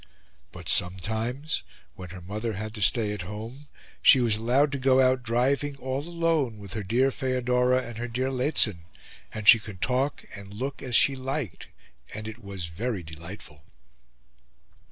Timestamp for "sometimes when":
0.67-2.09